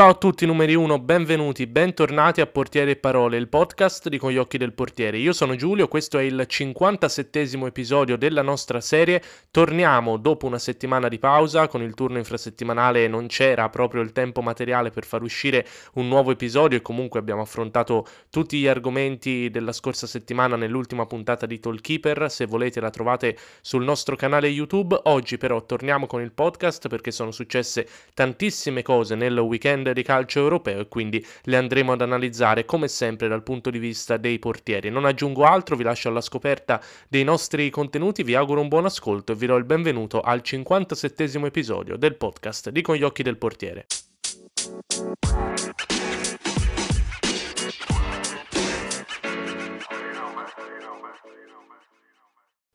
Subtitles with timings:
[0.00, 4.30] Ciao a tutti numeri 1, benvenuti, bentornati a Portiere e Parole, il podcast di Con
[4.30, 5.18] gli occhi del portiere.
[5.18, 9.22] Io sono Giulio, questo è il 57 episodio della nostra serie.
[9.50, 14.40] Torniamo dopo una settimana di pausa, con il turno infrasettimanale non c'era proprio il tempo
[14.40, 15.66] materiale per far uscire
[15.96, 21.44] un nuovo episodio e comunque abbiamo affrontato tutti gli argomenti della scorsa settimana nell'ultima puntata
[21.44, 22.30] di Tollkeeper.
[22.30, 24.98] Se volete la trovate sul nostro canale YouTube.
[25.04, 30.02] Oggi però torniamo con il podcast perché sono successe tantissime cose nel weekend weekend di
[30.02, 34.38] calcio europeo e quindi le andremo ad analizzare come sempre dal punto di vista dei
[34.38, 34.90] portieri.
[34.90, 39.32] Non aggiungo altro, vi lascio alla scoperta dei nostri contenuti, vi auguro un buon ascolto
[39.32, 43.36] e vi do il benvenuto al 57 episodio del podcast di Con gli occhi del
[43.36, 43.86] portiere.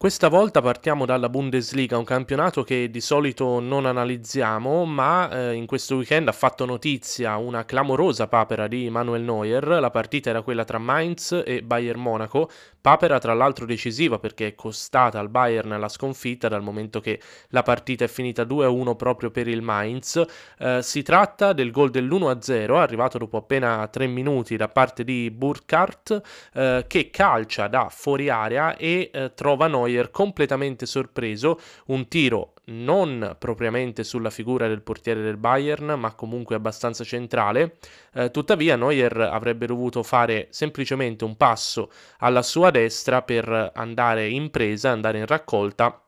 [0.06, 5.66] Questa volta partiamo dalla Bundesliga, un campionato che di solito non analizziamo, ma eh, in
[5.66, 9.66] questo weekend ha fatto notizia una clamorosa papera di Manuel Neuer.
[9.66, 14.54] La partita era quella tra Mainz e Bayern Monaco, papera tra l'altro decisiva perché è
[14.54, 19.48] costata al Bayern la sconfitta dal momento che la partita è finita 2-1 proprio per
[19.48, 20.24] il Mainz.
[20.60, 26.22] Eh, si tratta del gol dell'1-0 arrivato dopo appena 3 minuti da parte di Burkhardt
[26.54, 32.54] eh, che calcia da fuori area e eh, trova Neuer Neuer completamente sorpreso, un tiro
[32.66, 37.78] non propriamente sulla figura del portiere del Bayern, ma comunque abbastanza centrale.
[38.14, 44.50] Eh, tuttavia, Neuer avrebbe dovuto fare semplicemente un passo alla sua destra per andare in
[44.50, 46.02] presa, andare in raccolta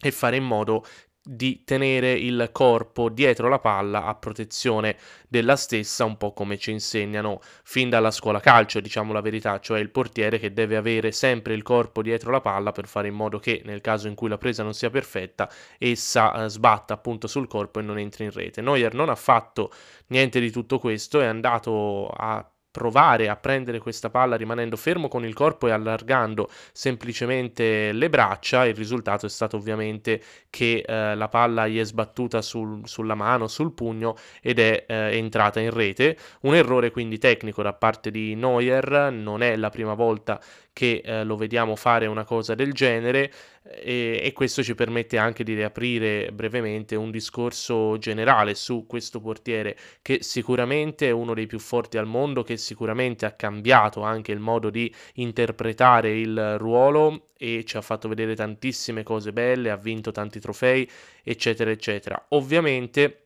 [0.00, 0.84] e fare in modo
[1.26, 6.70] di tenere il corpo dietro la palla a protezione della stessa, un po' come ci
[6.70, 11.54] insegnano fin dalla scuola calcio, diciamo la verità, cioè il portiere che deve avere sempre
[11.54, 14.38] il corpo dietro la palla per fare in modo che nel caso in cui la
[14.38, 18.60] presa non sia perfetta, essa eh, sbatta appunto sul corpo e non entri in rete.
[18.60, 19.72] Neuer non ha fatto
[20.08, 25.24] niente di tutto questo, è andato a provare a prendere questa palla rimanendo fermo con
[25.24, 30.20] il corpo e allargando semplicemente le braccia, il risultato è stato ovviamente
[30.50, 35.16] che eh, la palla gli è sbattuta sul, sulla mano, sul pugno ed è eh,
[35.16, 36.16] entrata in rete.
[36.40, 40.40] Un errore quindi tecnico da parte di Neuer, non è la prima volta
[40.72, 43.32] che eh, lo vediamo fare una cosa del genere
[43.66, 49.76] e, e, questo ci permette anche di riaprire brevemente un discorso generale su questo portiere
[50.02, 54.38] che sicuramente è uno dei più forti al mondo, che sicuramente ha cambiato anche il
[54.38, 60.10] modo di interpretare il ruolo e ci ha fatto vedere tantissime cose belle, ha vinto
[60.10, 60.88] tanti trofei,
[61.22, 62.26] eccetera, eccetera.
[62.30, 63.20] Ovviamente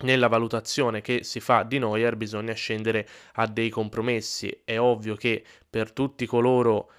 [0.00, 4.60] nella valutazione che si fa di Neuer bisogna scendere a dei compromessi.
[4.62, 6.90] È ovvio che per tutti coloro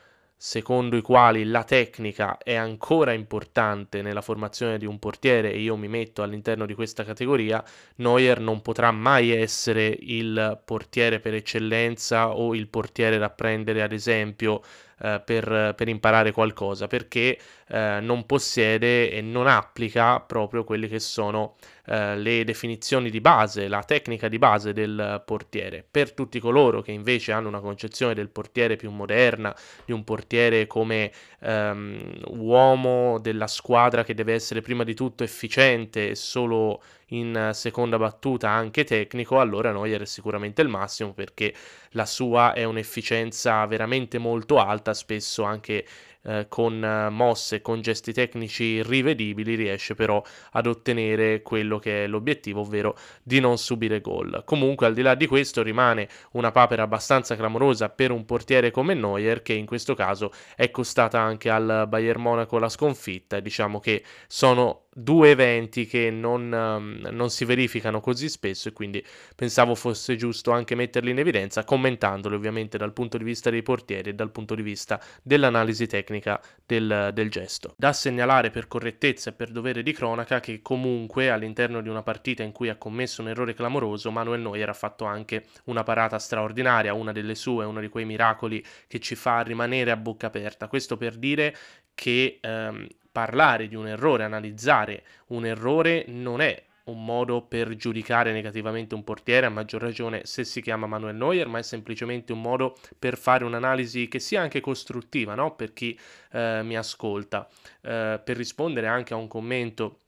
[0.43, 5.75] secondo i quali la tecnica è ancora importante nella formazione di un portiere e io
[5.75, 7.63] mi metto all'interno di questa categoria,
[7.97, 13.91] Neuer non potrà mai essere il portiere per eccellenza o il portiere da prendere ad
[13.91, 14.63] esempio
[15.01, 20.99] eh, per, per, imparare qualcosa perché eh, non possiede e non applica proprio quelle che
[20.99, 21.55] sono
[21.87, 25.83] eh, le definizioni di base, la tecnica di base del portiere.
[25.89, 30.67] Per tutti coloro che invece hanno una concezione del portiere più moderna, di un portiere
[30.67, 37.51] come ehm, uomo della squadra che deve essere prima di tutto efficiente e solo in
[37.53, 41.53] seconda battuta anche tecnico, allora Neuer è sicuramente il massimo perché
[41.91, 45.85] la sua è un'efficienza veramente molto alta, spesso anche
[46.23, 50.21] eh, con eh, mosse, con gesti tecnici rivedibili, riesce però
[50.51, 54.43] ad ottenere quello che è l'obiettivo, ovvero di non subire gol.
[54.45, 58.93] Comunque, al di là di questo, rimane una papera abbastanza clamorosa per un portiere come
[58.93, 63.39] Neuer, che in questo caso è costata anche al Bayern Monaco la sconfitta.
[63.39, 69.03] Diciamo che sono due eventi che non, um, non, si verificano così spesso e quindi
[69.35, 74.09] pensavo fosse giusto anche metterli in evidenza commentandoli ovviamente dal punto di vista dei portieri
[74.09, 77.73] e dal punto di vista dell'analisi tecnica del, del gesto.
[77.77, 82.43] Da segnalare per correttezza e per dovere di cronaca che comunque all'interno di una partita
[82.43, 86.93] in cui ha commesso un errore clamoroso Manuel Neuer ha fatto anche una parata straordinaria,
[86.93, 90.67] una delle sue, uno di quei miracoli che ci fa rimanere a bocca aperta.
[90.67, 91.55] Questo per dire
[91.93, 98.31] che ehm, parlare di un errore, analizzare un errore non è un modo per giudicare
[98.31, 102.41] negativamente un portiere, a maggior ragione se si chiama Manuel Neuer, ma è semplicemente un
[102.41, 105.55] modo per fare un'analisi che sia anche costruttiva no?
[105.55, 105.97] per chi
[106.31, 107.47] eh, mi ascolta,
[107.81, 109.99] eh, per rispondere anche a un commento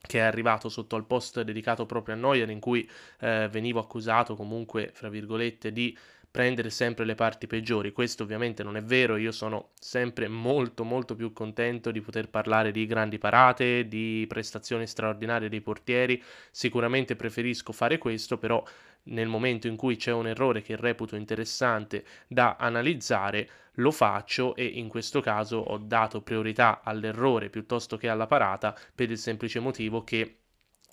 [0.00, 2.88] che è arrivato sotto al post dedicato proprio a Neuer in cui
[3.20, 5.96] eh, venivo accusato comunque, fra virgolette, di
[6.38, 7.90] prendere sempre le parti peggiori.
[7.90, 12.70] Questo ovviamente non è vero, io sono sempre molto molto più contento di poter parlare
[12.70, 18.62] di grandi parate, di prestazioni straordinarie dei portieri, sicuramente preferisco fare questo, però
[19.06, 23.48] nel momento in cui c'è un errore che reputo interessante da analizzare,
[23.78, 29.10] lo faccio e in questo caso ho dato priorità all'errore piuttosto che alla parata per
[29.10, 30.36] il semplice motivo che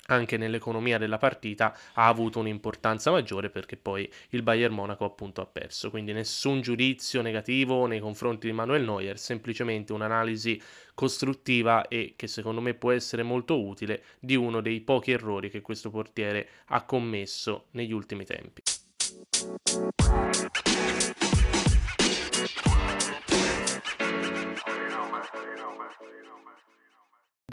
[0.08, 5.46] anche nell'economia della partita ha avuto un'importanza maggiore perché poi il Bayern Monaco appunto ha
[5.46, 5.90] perso.
[5.90, 10.62] Quindi nessun giudizio negativo nei confronti di Manuel Neuer, semplicemente un'analisi
[10.94, 15.62] costruttiva e che secondo me può essere molto utile di uno dei pochi errori che
[15.62, 18.62] questo portiere ha commesso negli ultimi tempi.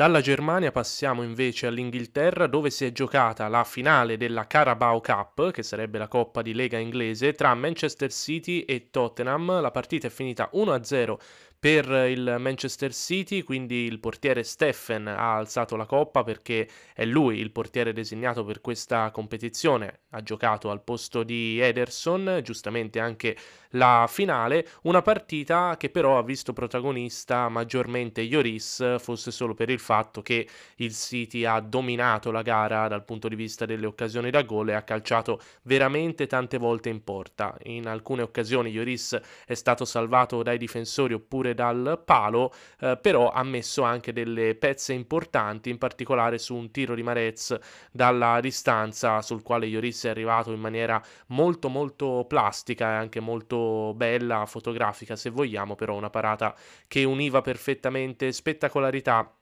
[0.03, 5.63] Dalla Germania passiamo invece all'Inghilterra dove si è giocata la finale della Carabao Cup, che
[5.63, 9.61] sarebbe la coppa di lega inglese, tra Manchester City e Tottenham.
[9.61, 11.15] La partita è finita 1-0
[11.63, 17.39] per il Manchester City, quindi il portiere Steffen ha alzato la coppa perché è lui
[17.39, 23.37] il portiere designato per questa competizione, ha giocato al posto di Ederson, giustamente anche
[23.75, 29.79] la finale, una partita che però ha visto protagonista maggiormente Lloris, fosse solo per il
[29.79, 30.49] fatto che
[30.79, 34.75] il City ha dominato la gara dal punto di vista delle occasioni da gol e
[34.75, 37.57] ha calciato veramente tante volte in porta.
[37.67, 43.43] In alcune occasioni Lloris è stato salvato dai difensori oppure dal palo, eh, però ha
[43.43, 47.59] messo anche delle pezze importanti, in particolare su un tiro di Marez
[47.91, 53.93] dalla distanza sul quale Ioris è arrivato in maniera molto molto plastica e anche molto
[53.95, 56.55] bella, fotografica se vogliamo, però una parata
[56.87, 59.35] che univa perfettamente spettacolarità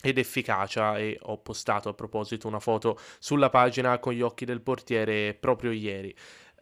[0.00, 4.60] ed efficacia e ho postato a proposito una foto sulla pagina con gli occhi del
[4.60, 6.14] portiere proprio ieri.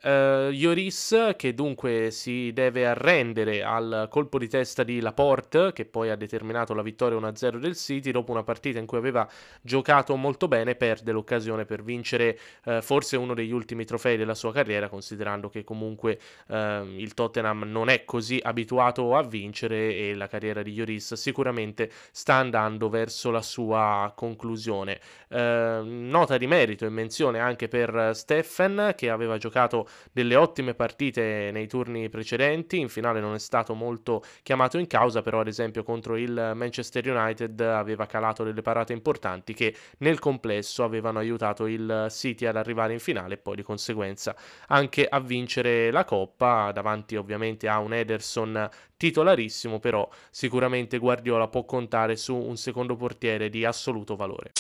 [0.03, 6.11] Uh, Lloris che dunque si deve arrendere al colpo di testa di Laporte che poi
[6.11, 9.27] ha determinato la vittoria 1-0 del City dopo una partita in cui aveva
[9.63, 14.53] giocato molto bene perde l'occasione per vincere uh, forse uno degli ultimi trofei della sua
[14.53, 16.55] carriera considerando che comunque uh,
[16.95, 22.35] il Tottenham non è così abituato a vincere e la carriera di Lloris sicuramente sta
[22.35, 25.01] andando verso la sua conclusione.
[25.29, 31.67] Nota di merito e menzione anche per Steffen che aveva giocato delle ottime partite nei
[31.67, 36.17] turni precedenti, in finale non è stato molto chiamato in causa, però ad esempio contro
[36.17, 42.47] il Manchester United aveva calato delle parate importanti che nel complesso avevano aiutato il City
[42.47, 44.35] ad arrivare in finale e poi di conseguenza
[44.69, 51.65] anche a vincere la Coppa, davanti ovviamente a un Ederson titolarissimo, però sicuramente Guardiola può
[51.65, 54.53] contare su un secondo portiere di assoluto valore.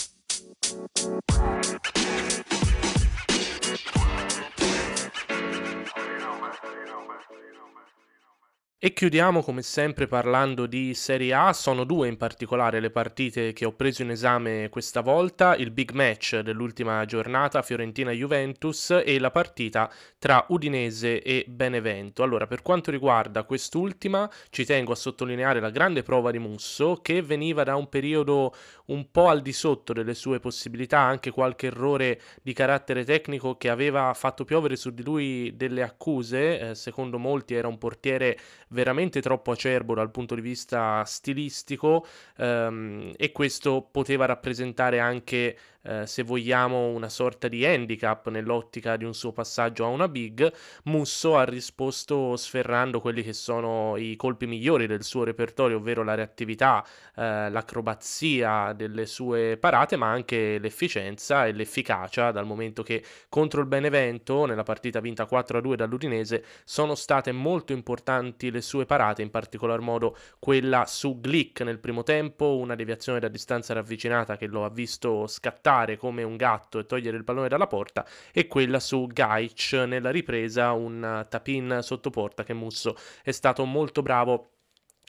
[8.78, 13.64] E chiudiamo come sempre parlando di Serie A, sono due in particolare le partite che
[13.64, 19.90] ho preso in esame questa volta, il big match dell'ultima giornata Fiorentina-Juventus e la partita
[20.18, 22.22] tra Udinese e Benevento.
[22.22, 27.22] Allora, per quanto riguarda quest'ultima, ci tengo a sottolineare la grande prova di Musso che
[27.22, 28.54] veniva da un periodo
[28.88, 33.70] un po' al di sotto delle sue possibilità, anche qualche errore di carattere tecnico che
[33.70, 39.20] aveva fatto piovere su di lui delle accuse, eh, secondo molti era un portiere veramente
[39.20, 45.56] troppo acerbo dal punto di vista stilistico ehm, e questo poteva rappresentare anche
[45.86, 50.52] eh, se vogliamo, una sorta di handicap nell'ottica di un suo passaggio a una big,
[50.84, 56.14] Musso ha risposto sferrando quelli che sono i colpi migliori del suo repertorio, ovvero la
[56.14, 63.60] reattività, eh, l'acrobazia delle sue parate, ma anche l'efficienza e l'efficacia, dal momento che contro
[63.60, 69.30] il Benevento, nella partita vinta 4-2 dall'Udinese, sono state molto importanti le sue parate, in
[69.30, 74.64] particolar modo quella su Glick nel primo tempo, una deviazione da distanza ravvicinata che lo
[74.64, 78.80] ha visto scattare saltare come un gatto e togliere il pallone dalla porta e quella
[78.80, 84.52] su Gaich nella ripresa un tapin sotto porta che Musso è stato molto bravo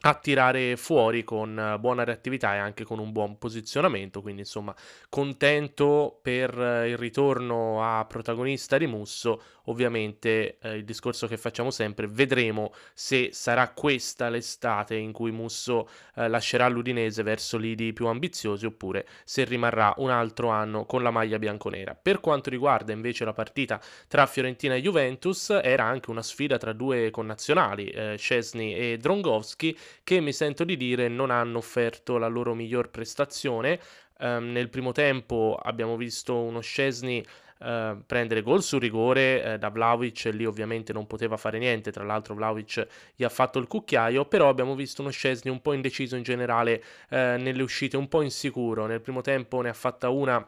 [0.01, 4.75] a tirare fuori con buona reattività e anche con un buon posizionamento, quindi insomma
[5.09, 6.53] contento per
[6.87, 13.29] il ritorno a protagonista di Musso, ovviamente eh, il discorso che facciamo sempre, vedremo se
[13.31, 19.43] sarà questa l'estate in cui Musso eh, lascerà l'Udinese verso lidi più ambiziosi oppure se
[19.45, 21.95] rimarrà un altro anno con la maglia bianconera.
[21.95, 26.71] Per quanto riguarda invece la partita tra Fiorentina e Juventus, era anche una sfida tra
[26.71, 32.27] due connazionali, eh, Scesni e Drongowski, che mi sento di dire non hanno offerto la
[32.27, 33.79] loro miglior prestazione.
[34.19, 37.23] Um, nel primo tempo abbiamo visto uno Scesni
[37.59, 42.03] eh, prendere gol su rigore eh, da Vlaovic, lì ovviamente non poteva fare niente, tra
[42.03, 46.15] l'altro Vlaovic gli ha fatto il cucchiaio, però abbiamo visto uno Scesni un po' indeciso
[46.15, 50.47] in generale eh, nelle uscite, un po' insicuro, nel primo tempo ne ha fatta una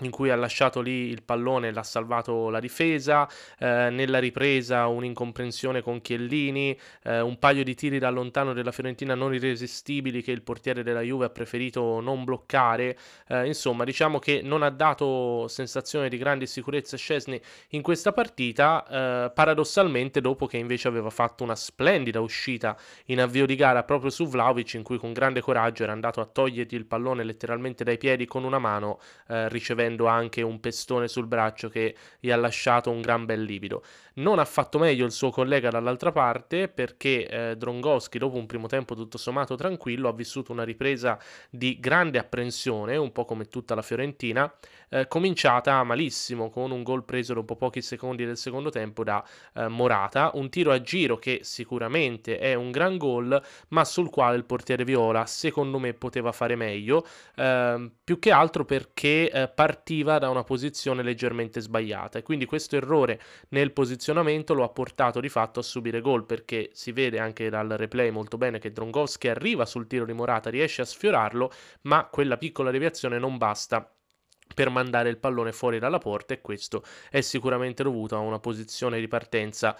[0.00, 3.28] in cui ha lasciato lì il pallone e l'ha salvato la difesa,
[3.58, 9.14] eh, nella ripresa un'incomprensione con Chiellini, eh, un paio di tiri da lontano della Fiorentina
[9.14, 12.96] non irresistibili che il portiere della Juve ha preferito non bloccare,
[13.28, 17.40] eh, insomma diciamo che non ha dato sensazione di grande sicurezza Scesni
[17.70, 18.86] in questa partita,
[19.26, 22.76] eh, paradossalmente dopo che invece aveva fatto una splendida uscita
[23.06, 26.24] in avvio di gara proprio su Vlaovic in cui con grande coraggio era andato a
[26.24, 31.08] togliergli il pallone letteralmente dai piedi con una mano eh, ricevendo avendo anche un pestone
[31.08, 33.82] sul braccio che gli ha lasciato un gran bel livido.
[34.14, 38.66] Non ha fatto meglio il suo collega dall'altra parte perché eh, Drongowski, dopo un primo
[38.66, 41.18] tempo tutto sommato tranquillo, ha vissuto una ripresa
[41.50, 44.52] di grande apprensione, un po' come tutta la Fiorentina,
[44.90, 49.68] eh, cominciata malissimo con un gol preso dopo pochi secondi del secondo tempo da eh,
[49.68, 54.44] Morata, un tiro a giro che sicuramente è un gran gol, ma sul quale il
[54.44, 60.28] portiere Viola secondo me poteva fare meglio, ehm, più che altro perché eh, partiva da
[60.28, 62.18] una posizione leggermente sbagliata.
[62.18, 63.20] E quindi questo errore
[63.50, 67.68] nel posizionamento lo ha portato di fatto a subire gol perché si vede anche dal
[67.68, 71.50] replay molto bene che Drongowski arriva sul tiro di Morata, riesce a sfiorarlo,
[71.82, 73.88] ma quella piccola deviazione non basta
[74.52, 78.98] per mandare il pallone fuori dalla porta e questo è sicuramente dovuto a una posizione
[78.98, 79.78] di partenza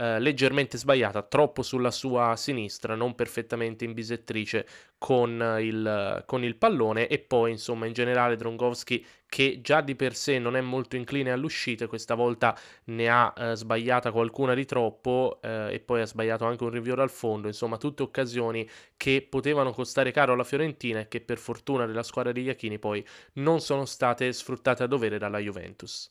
[0.00, 4.64] eh, leggermente sbagliata, troppo sulla sua sinistra, non perfettamente in bisettrice
[4.96, 7.08] con il, con il pallone.
[7.08, 11.30] E poi insomma in generale Drongowski che già di per sé non è molto incline
[11.30, 16.46] all'uscita, questa volta ne ha eh, sbagliata qualcuna di troppo eh, e poi ha sbagliato
[16.46, 21.08] anche un rinvio dal fondo, insomma tutte occasioni che potevano costare caro alla Fiorentina e
[21.08, 23.04] che per fortuna della squadra di Iachini poi
[23.34, 26.10] non sono state sfruttate a dovere dalla Juventus.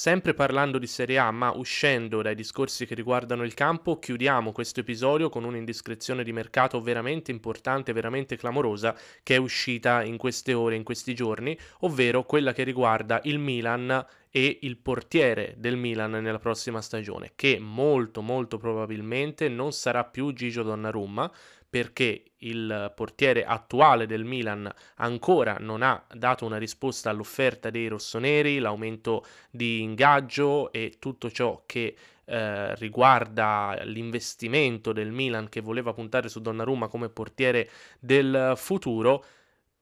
[0.00, 4.78] Sempre parlando di Serie A, ma uscendo dai discorsi che riguardano il campo, chiudiamo questo
[4.78, 10.76] episodio con un'indiscrezione di mercato veramente importante, veramente clamorosa, che è uscita in queste ore,
[10.76, 16.38] in questi giorni, ovvero quella che riguarda il Milan e il portiere del Milan nella
[16.38, 21.28] prossima stagione, che molto molto probabilmente non sarà più Gigio Donnarumma,
[21.68, 28.58] perché il portiere attuale del Milan ancora non ha dato una risposta all'offerta dei rossoneri,
[28.58, 31.94] l'aumento di ingaggio e tutto ciò che
[32.24, 39.24] eh, riguarda l'investimento del Milan che voleva puntare su Donnarumma come portiere del futuro.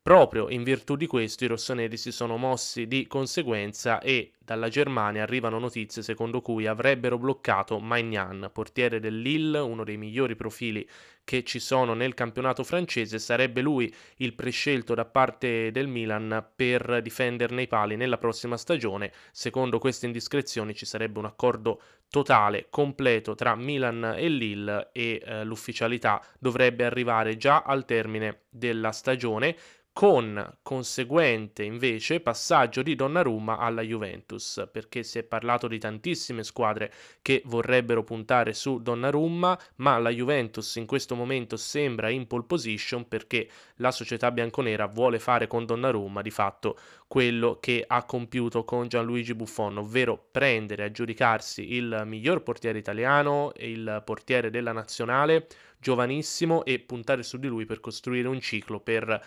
[0.07, 5.25] Proprio in virtù di questo i rossoneri si sono mossi di conseguenza e dalla Germania
[5.25, 10.89] arrivano notizie secondo cui avrebbero bloccato Magnan, portiere del Lille, uno dei migliori profili
[11.25, 17.03] che ci sono nel campionato francese, sarebbe lui il prescelto da parte del Milan per
[17.03, 19.11] difenderne i pali nella prossima stagione.
[19.33, 25.43] Secondo queste indiscrezioni ci sarebbe un accordo totale, completo tra Milan e Lille e eh,
[25.43, 29.57] l'ufficialità dovrebbe arrivare già al termine della stagione
[29.97, 36.93] con conseguente invece passaggio di Donnarumma alla Juventus, perché si è parlato di tantissime squadre
[37.23, 43.09] che vorrebbero puntare su Donnarumma, ma la Juventus in questo momento sembra in pole position
[43.09, 48.89] perché la società bianconera vuole fare con Donnarumma di fatto quello che ha compiuto con
[48.89, 55.47] Gianluigi Buffon, ovvero prendere, aggiudicarsi il miglior portiere italiano, il portiere della nazionale,
[55.79, 59.25] giovanissimo e puntare su di lui per costruire un ciclo per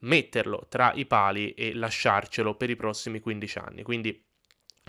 [0.00, 3.82] metterlo tra i pali e lasciarcelo per i prossimi 15 anni.
[3.82, 4.22] Quindi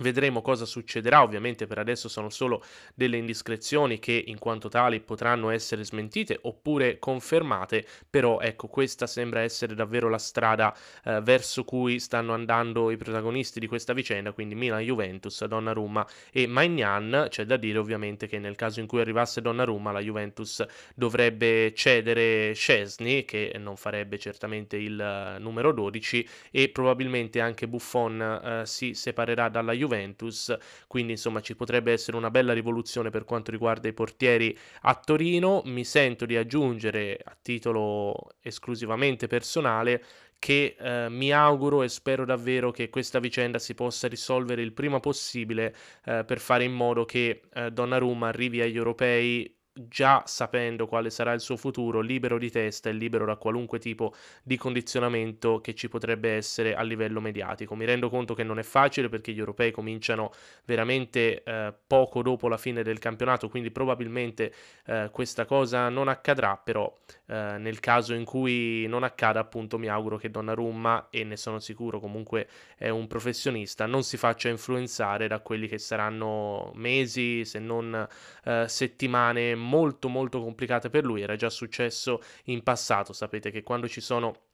[0.02, 2.64] Vedremo cosa succederà, ovviamente per adesso sono solo
[2.96, 9.42] delle indiscrezioni che in quanto tali potranno essere smentite oppure confermate, però ecco questa sembra
[9.42, 14.56] essere davvero la strada eh, verso cui stanno andando i protagonisti di questa vicenda, quindi
[14.56, 19.92] Milan-Juventus, Donnarumma e Magnan, c'è da dire ovviamente che nel caso in cui arrivasse Donnarumma
[19.92, 20.66] la Juventus
[20.96, 24.98] dovrebbe cedere Scesni che non farebbe certamente il
[25.38, 30.56] uh, numero 12 e probabilmente anche Buffon uh, si separerà dalla Juventus Juventus,
[30.88, 35.62] quindi insomma ci potrebbe essere una bella rivoluzione per quanto riguarda i portieri a Torino.
[35.66, 40.04] Mi sento di aggiungere a titolo esclusivamente personale
[40.40, 45.00] che eh, mi auguro e spero davvero che questa vicenda si possa risolvere il prima
[45.00, 51.10] possibile eh, per fare in modo che eh, Donnarumma arrivi agli europei già sapendo quale
[51.10, 54.14] sarà il suo futuro, libero di testa e libero da qualunque tipo
[54.44, 57.76] di condizionamento che ci potrebbe essere a livello mediatico.
[57.76, 60.32] Mi rendo conto che non è facile perché gli europei cominciano
[60.66, 64.54] veramente eh, poco dopo la fine del campionato, quindi probabilmente
[64.86, 66.94] eh, questa cosa non accadrà, però
[67.28, 71.60] eh, nel caso in cui non accada, appunto, mi auguro che Donnarumma, e ne sono
[71.60, 77.60] sicuro comunque è un professionista, non si faccia influenzare da quelli che saranno mesi, se
[77.60, 78.08] non
[78.44, 83.88] eh, settimane molto molto complicate per lui, era già successo in passato, sapete che quando
[83.88, 84.50] ci sono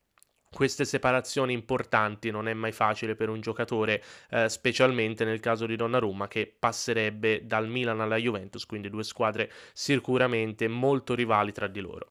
[0.50, 5.76] queste separazioni importanti non è mai facile per un giocatore, eh, specialmente nel caso di
[5.76, 11.80] Donnarumma che passerebbe dal Milan alla Juventus, quindi due squadre sicuramente molto rivali tra di
[11.80, 12.10] loro.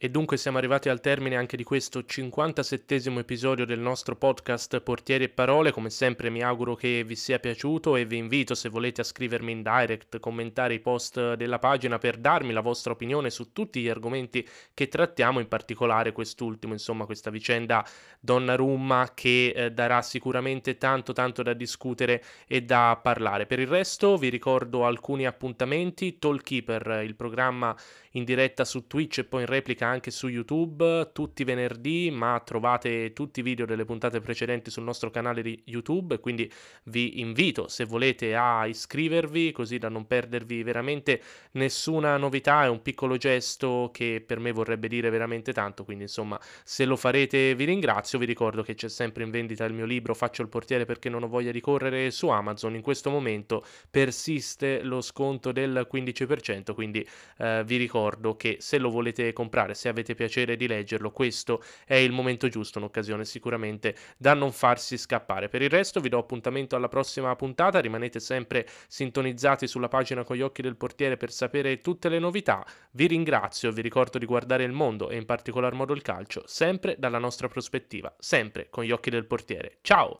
[0.00, 5.24] E dunque siamo arrivati al termine anche di questo 57 episodio del nostro podcast Portieri
[5.24, 5.72] e Parole.
[5.72, 9.50] Come sempre mi auguro che vi sia piaciuto e vi invito se volete a scrivermi
[9.50, 13.88] in direct, commentare i post della pagina per darmi la vostra opinione su tutti gli
[13.88, 17.84] argomenti che trattiamo, in particolare quest'ultimo, insomma questa vicenda
[18.20, 23.46] Donnarumma che eh, darà sicuramente tanto tanto da discutere e da parlare.
[23.46, 27.76] Per il resto vi ricordo alcuni appuntamenti, Tollkeeper, il programma
[28.12, 32.40] in diretta su Twitch e poi in replica anche su YouTube tutti i venerdì, ma
[32.44, 36.50] trovate tutti i video delle puntate precedenti sul nostro canale di YouTube, quindi
[36.84, 42.82] vi invito se volete a iscrivervi così da non perdervi veramente nessuna novità, è un
[42.82, 47.64] piccolo gesto che per me vorrebbe dire veramente tanto, quindi insomma se lo farete vi
[47.64, 51.08] ringrazio, vi ricordo che c'è sempre in vendita il mio libro Faccio il portiere perché
[51.08, 56.74] non ho voglia di correre su Amazon, in questo momento persiste lo sconto del 15%,
[56.74, 57.06] quindi
[57.38, 61.94] eh, vi ricordo che se lo volete comprare, se avete piacere di leggerlo, questo è
[61.94, 65.48] il momento giusto, un'occasione sicuramente da non farsi scappare.
[65.48, 70.36] Per il resto vi do appuntamento alla prossima puntata, rimanete sempre sintonizzati sulla pagina con
[70.36, 72.66] gli occhi del portiere per sapere tutte le novità.
[72.90, 76.96] Vi ringrazio, vi ricordo di guardare il mondo e in particolar modo il calcio, sempre
[76.98, 79.78] dalla nostra prospettiva, sempre con gli occhi del portiere.
[79.80, 80.16] Ciao!